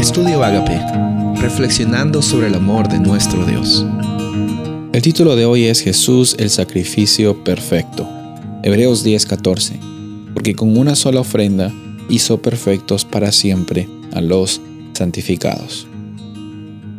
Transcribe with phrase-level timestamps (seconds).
[0.00, 0.80] Estudio Agape,
[1.42, 3.84] reflexionando sobre el amor de nuestro Dios.
[4.94, 8.08] El título de hoy es Jesús el sacrificio perfecto.
[8.62, 9.78] Hebreos 10:14.
[10.32, 11.70] Porque con una sola ofrenda
[12.08, 14.62] hizo perfectos para siempre a los
[14.94, 15.86] santificados.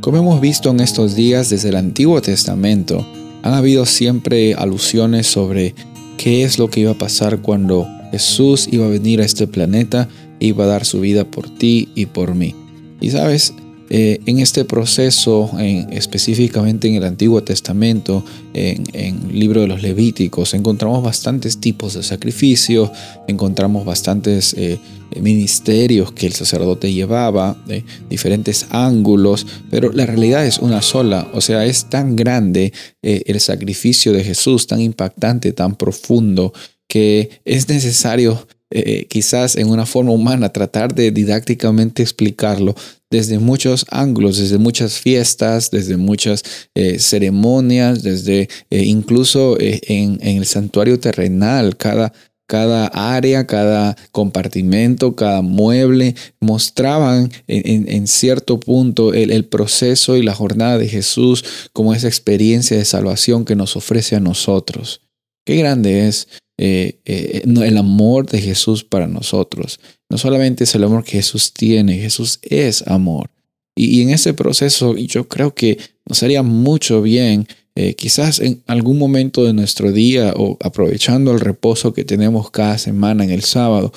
[0.02, 3.04] Como hemos visto en estos días desde el Antiguo Testamento,
[3.41, 5.73] han habido siempre alusiones sobre
[6.18, 10.07] qué es lo que iba a pasar cuando Jesús iba a venir a este planeta
[10.39, 12.61] e iba a dar su vida por ti y por mí.
[13.01, 13.54] Y sabes,
[13.93, 15.51] eh, en este proceso,
[15.92, 18.23] específicamente en el Antiguo Testamento,
[18.54, 22.89] en, el libro de los Levíticos, encontramos bastantes tipos de sacrificios,
[23.28, 24.79] encontramos bastantes eh,
[25.19, 31.42] ministerios que el sacerdote llevaba, de diferentes ángulos, pero la realidad es una sola, o
[31.42, 36.53] sea, es tan grande eh, el sacrificio de Jesús, tan impactante, tan profundo,
[36.88, 42.73] que es necesario eh, quizás en una forma humana, tratar de didácticamente explicarlo
[43.09, 50.45] desde muchos ángulos, desde muchas fiestas, desde muchas eh, ceremonias, desde eh, incluso en, el
[50.45, 52.14] santuario terrenal, cada,
[52.48, 60.34] cada área, cada compartimento, cada mueble, mostraban en, cierto punto el, el, proceso y la
[60.34, 65.02] jornada de Jesús como esa experiencia de salvación que nos ofrece a nosotros.
[65.45, 66.28] Qué grande es
[66.64, 69.80] eh, eh, el amor de Jesús para nosotros.
[70.12, 73.31] No solamente es el amor que Jesús tiene, Jesús es amor.
[73.76, 79.00] Y, en ese proceso yo creo que nos haría mucho bien, eh, quizás en algún
[79.00, 83.92] momento de nuestro día o aprovechando el reposo que tenemos cada semana en el sábado,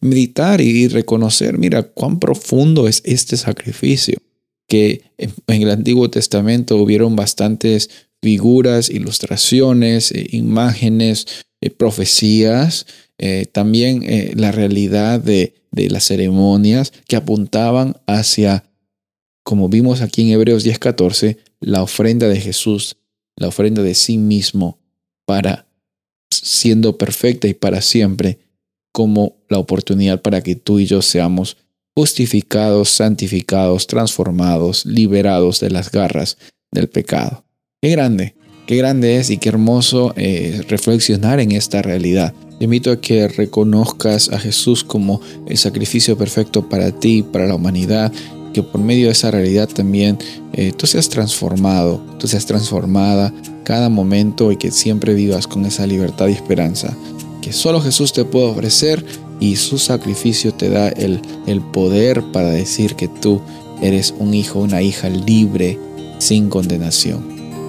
[0.00, 4.16] meditar y reconocer, mira, cuán profundo es este sacrificio
[4.66, 7.90] que en el Antiguo Testamento hubieron bastantes
[8.22, 11.26] figuras, ilustraciones, imágenes,
[11.62, 12.86] eh, profecías,
[13.18, 18.64] eh, también eh, la realidad de, de, las ceremonias que apuntaban hacia,
[19.44, 22.96] como vimos aquí en Hebreos 10:14, la ofrenda de Jesús,
[23.36, 24.80] la ofrenda de sí mismo
[25.24, 25.68] para
[26.32, 28.40] siendo perfecta y para siempre,
[28.92, 31.58] como la oportunidad para que tú y yo seamos
[31.94, 36.38] justificados, santificados, transformados, liberados de las garras
[36.72, 37.44] del pecado.
[37.80, 38.34] Qué grande
[38.66, 42.32] Qué grande es y qué hermoso eh, reflexionar en esta realidad.
[42.58, 47.56] Te invito a que reconozcas a Jesús como el sacrificio perfecto para ti, para la
[47.56, 48.12] humanidad,
[48.54, 50.18] que por medio de esa realidad también
[50.52, 53.32] eh, tú seas transformado, tú seas transformada
[53.64, 56.96] cada momento y que siempre vivas con esa libertad y esperanza
[57.42, 59.04] que solo Jesús te puede ofrecer
[59.38, 63.42] y su sacrificio te da el, el poder para decir que tú
[63.82, 65.78] eres un hijo, una hija libre,
[66.18, 67.31] sin condenación.